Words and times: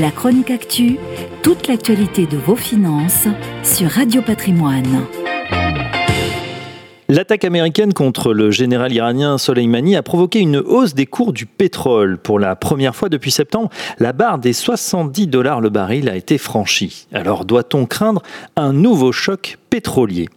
La 0.00 0.12
chronique 0.12 0.52
actu, 0.52 0.96
toute 1.42 1.66
l'actualité 1.66 2.26
de 2.26 2.36
vos 2.36 2.54
finances 2.54 3.26
sur 3.64 3.90
Radio 3.90 4.22
Patrimoine. 4.22 5.04
L'attaque 7.08 7.44
américaine 7.44 7.92
contre 7.92 8.32
le 8.32 8.52
général 8.52 8.92
iranien 8.92 9.38
Soleimani 9.38 9.96
a 9.96 10.04
provoqué 10.04 10.38
une 10.38 10.58
hausse 10.58 10.94
des 10.94 11.06
cours 11.06 11.32
du 11.32 11.46
pétrole. 11.46 12.16
Pour 12.18 12.38
la 12.38 12.54
première 12.54 12.94
fois 12.94 13.08
depuis 13.08 13.32
septembre, 13.32 13.70
la 13.98 14.12
barre 14.12 14.38
des 14.38 14.52
70 14.52 15.26
dollars 15.26 15.60
le 15.60 15.70
baril 15.70 16.08
a 16.08 16.14
été 16.14 16.38
franchie. 16.38 17.08
Alors 17.12 17.44
doit-on 17.44 17.86
craindre 17.86 18.22
un 18.54 18.72
nouveau 18.72 19.10
choc 19.10 19.58
pétrolier? 19.68 20.28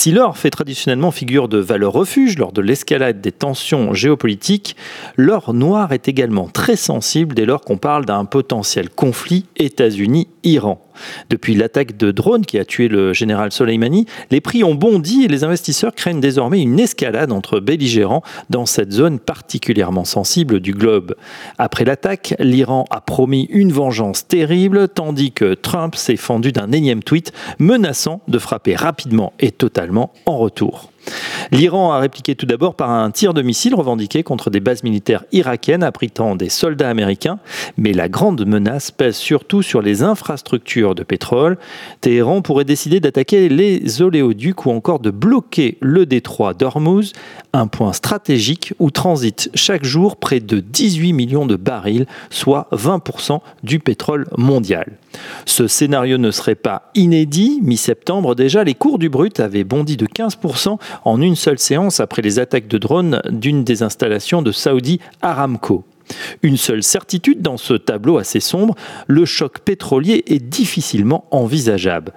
Si 0.00 0.12
l'or 0.12 0.38
fait 0.38 0.48
traditionnellement 0.48 1.10
figure 1.10 1.46
de 1.46 1.58
valeur 1.58 1.92
refuge 1.92 2.38
lors 2.38 2.52
de 2.52 2.62
l'escalade 2.62 3.20
des 3.20 3.32
tensions 3.32 3.92
géopolitiques, 3.92 4.74
l'or 5.18 5.52
noir 5.52 5.92
est 5.92 6.08
également 6.08 6.48
très 6.48 6.76
sensible 6.76 7.34
dès 7.34 7.44
lors 7.44 7.60
qu'on 7.60 7.76
parle 7.76 8.06
d'un 8.06 8.24
potentiel 8.24 8.88
conflit 8.88 9.44
États-Unis-Iran. 9.58 10.80
Depuis 11.28 11.54
l'attaque 11.54 11.96
de 11.96 12.10
drone 12.10 12.44
qui 12.44 12.58
a 12.58 12.64
tué 12.64 12.88
le 12.88 13.12
général 13.12 13.52
Soleimani, 13.52 14.06
les 14.30 14.40
prix 14.40 14.64
ont 14.64 14.74
bondi 14.74 15.24
et 15.24 15.28
les 15.28 15.44
investisseurs 15.44 15.94
craignent 15.94 16.20
désormais 16.20 16.60
une 16.60 16.78
escalade 16.80 17.32
entre 17.32 17.60
belligérants 17.60 18.22
dans 18.48 18.66
cette 18.66 18.92
zone 18.92 19.18
particulièrement 19.18 20.04
sensible 20.04 20.60
du 20.60 20.72
globe. 20.72 21.14
Après 21.58 21.84
l'attaque, 21.84 22.34
l'Iran 22.38 22.84
a 22.90 23.00
promis 23.00 23.46
une 23.50 23.72
vengeance 23.72 24.26
terrible, 24.26 24.88
tandis 24.88 25.32
que 25.32 25.54
Trump 25.54 25.94
s'est 25.94 26.16
fendu 26.16 26.52
d'un 26.52 26.72
énième 26.72 27.02
tweet 27.02 27.32
menaçant 27.58 28.20
de 28.28 28.38
frapper 28.38 28.74
rapidement 28.74 29.32
et 29.38 29.50
totalement 29.50 30.12
en 30.26 30.36
retour. 30.38 30.90
L'Iran 31.50 31.92
a 31.92 31.98
répliqué 31.98 32.34
tout 32.34 32.46
d'abord 32.46 32.74
par 32.74 32.90
un 32.90 33.10
tir 33.10 33.34
de 33.34 33.42
missile 33.42 33.74
revendiqué 33.74 34.22
contre 34.22 34.50
des 34.50 34.60
bases 34.60 34.82
militaires 34.82 35.24
irakiennes 35.32 35.82
abritant 35.82 36.36
des 36.36 36.48
soldats 36.48 36.90
américains, 36.90 37.38
mais 37.76 37.92
la 37.92 38.08
grande 38.08 38.46
menace 38.46 38.90
pèse 38.90 39.16
surtout 39.16 39.62
sur 39.62 39.82
les 39.82 40.02
infrastructures 40.02 40.89
de 40.94 41.02
pétrole. 41.02 41.58
Téhéran 42.00 42.42
pourrait 42.42 42.64
décider 42.64 43.00
d'attaquer 43.00 43.48
les 43.48 44.02
oléoducs 44.02 44.66
ou 44.66 44.70
encore 44.70 45.00
de 45.00 45.10
bloquer 45.10 45.78
le 45.80 46.06
détroit 46.06 46.54
d'Ormuz, 46.54 47.12
un 47.52 47.66
point 47.66 47.92
stratégique 47.92 48.74
où 48.78 48.90
transitent 48.90 49.50
chaque 49.54 49.84
jour 49.84 50.16
près 50.16 50.40
de 50.40 50.60
18 50.60 51.12
millions 51.12 51.46
de 51.46 51.56
barils, 51.56 52.06
soit 52.30 52.68
20% 52.72 53.40
du 53.62 53.78
pétrole 53.78 54.26
mondial. 54.36 54.98
Ce 55.46 55.66
scénario 55.66 56.18
ne 56.18 56.30
serait 56.30 56.54
pas 56.54 56.90
inédit. 56.94 57.60
Mi-septembre 57.62 58.34
déjà, 58.34 58.64
les 58.64 58.74
cours 58.74 58.98
du 58.98 59.08
brut 59.08 59.40
avaient 59.40 59.64
bondi 59.64 59.96
de 59.96 60.06
15% 60.06 60.78
en 61.04 61.20
une 61.20 61.36
seule 61.36 61.58
séance 61.58 62.00
après 62.00 62.22
les 62.22 62.38
attaques 62.38 62.68
de 62.68 62.78
drones 62.78 63.20
d'une 63.30 63.64
des 63.64 63.82
installations 63.82 64.42
de 64.42 64.52
Saudi 64.52 65.00
Aramco. 65.22 65.84
Une 66.42 66.56
seule 66.56 66.82
certitude 66.82 67.42
dans 67.42 67.56
ce 67.56 67.74
tableau 67.74 68.18
assez 68.18 68.40
sombre, 68.40 68.74
le 69.06 69.24
choc 69.24 69.58
pétrolier 69.58 70.24
est 70.26 70.40
difficilement 70.40 71.26
envisageable. 71.30 72.12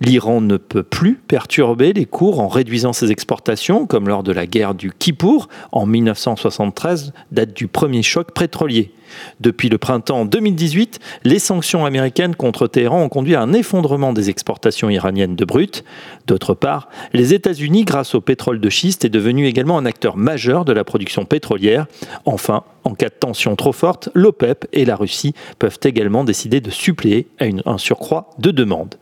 L'Iran 0.00 0.40
ne 0.40 0.56
peut 0.56 0.82
plus 0.82 1.14
perturber 1.14 1.92
les 1.92 2.04
cours 2.04 2.40
en 2.40 2.48
réduisant 2.48 2.92
ses 2.92 3.10
exportations, 3.10 3.86
comme 3.86 4.08
lors 4.08 4.22
de 4.22 4.32
la 4.32 4.46
guerre 4.46 4.74
du 4.74 4.92
Kippour 4.92 5.48
en 5.72 5.86
1973, 5.86 7.12
date 7.32 7.54
du 7.54 7.66
premier 7.68 8.02
choc 8.02 8.32
pétrolier. 8.32 8.92
Depuis 9.40 9.68
le 9.68 9.78
printemps 9.78 10.24
2018, 10.24 10.98
les 11.24 11.38
sanctions 11.38 11.84
américaines 11.84 12.34
contre 12.34 12.66
Téhéran 12.66 13.02
ont 13.02 13.08
conduit 13.08 13.34
à 13.34 13.42
un 13.42 13.52
effondrement 13.52 14.12
des 14.12 14.30
exportations 14.30 14.90
iraniennes 14.90 15.36
de 15.36 15.44
brut. 15.44 15.84
D'autre 16.26 16.54
part, 16.54 16.88
les 17.12 17.34
États-Unis, 17.34 17.84
grâce 17.84 18.14
au 18.14 18.20
pétrole 18.20 18.60
de 18.60 18.70
schiste, 18.70 19.04
est 19.04 19.10
devenu 19.10 19.46
également 19.46 19.78
un 19.78 19.86
acteur 19.86 20.16
majeur 20.16 20.64
de 20.64 20.72
la 20.72 20.84
production 20.84 21.24
pétrolière. 21.24 21.86
Enfin, 22.24 22.64
en 22.84 22.94
cas 22.94 23.08
de 23.08 23.14
tension 23.14 23.56
trop 23.56 23.72
forte, 23.72 24.10
l'OPEP 24.14 24.66
et 24.72 24.84
la 24.84 24.96
Russie 24.96 25.34
peuvent 25.58 25.78
également 25.82 26.24
décider 26.24 26.60
de 26.60 26.70
suppléer 26.70 27.28
à 27.40 27.46
un 27.70 27.78
surcroît 27.78 28.30
de 28.38 28.50
demande. 28.50 28.94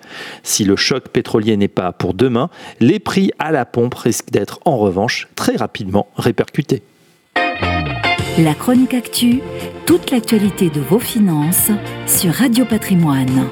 Si 0.43 0.65
le 0.65 0.77
choc 0.85 1.09
pétrolier 1.09 1.57
n'est 1.57 1.69
pas 1.69 1.93
pour 1.93 2.15
demain, 2.15 2.51
les 2.81 2.99
prix 2.99 3.31
à 3.39 3.51
la 3.51 3.65
pompe 3.65 3.95
risquent 3.95 4.31
d'être 4.31 4.61
en 4.65 4.77
revanche 4.77 5.29
très 5.35 5.57
rapidement 5.57 6.09
répercutés. 6.17 6.83
La 8.39 8.55
chronique 8.55 8.95
actu, 8.95 9.41
toute 9.87 10.11
l'actualité 10.11 10.69
de 10.69 10.81
vos 10.81 10.99
finances 10.99 11.71
sur 12.07 12.33
Radio 12.33 12.65
Patrimoine. 12.65 13.49